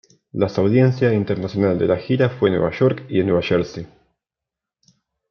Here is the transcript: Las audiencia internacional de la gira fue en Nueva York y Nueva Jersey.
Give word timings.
Las 0.31 0.57
audiencia 0.57 1.13
internacional 1.13 1.77
de 1.77 1.85
la 1.85 1.97
gira 1.97 2.29
fue 2.31 2.49
en 2.49 2.55
Nueva 2.55 2.71
York 2.75 3.05
y 3.07 3.21
Nueva 3.21 3.43
Jersey. 3.43 3.85